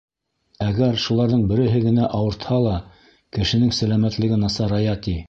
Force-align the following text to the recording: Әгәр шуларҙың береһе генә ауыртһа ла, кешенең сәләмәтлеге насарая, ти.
Әгәр 0.67 0.95
шуларҙың 1.03 1.43
береһе 1.51 1.81
генә 1.83 2.07
ауыртһа 2.21 2.59
ла, 2.69 2.73
кешенең 3.39 3.75
сәләмәтлеге 3.81 4.45
насарая, 4.47 4.99
ти. 5.09 5.19